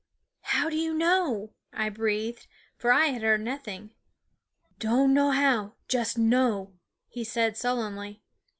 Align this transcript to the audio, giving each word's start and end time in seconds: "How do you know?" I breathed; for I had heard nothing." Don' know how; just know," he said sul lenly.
"How 0.55 0.67
do 0.67 0.75
you 0.77 0.95
know?" 0.95 1.53
I 1.73 1.89
breathed; 1.89 2.47
for 2.75 2.91
I 2.91 3.09
had 3.13 3.21
heard 3.21 3.41
nothing." 3.41 3.91
Don' 4.79 5.13
know 5.13 5.29
how; 5.29 5.75
just 5.87 6.17
know," 6.17 6.73
he 7.07 7.23
said 7.23 7.55
sul 7.55 7.75
lenly. 7.77 8.23